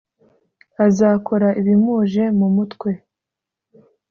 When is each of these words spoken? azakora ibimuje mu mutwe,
azakora 0.87 1.47
ibimuje 1.59 2.23
mu 2.37 2.47
mutwe, 2.55 2.89